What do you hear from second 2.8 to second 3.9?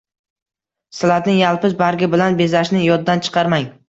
yoddan chiqarmang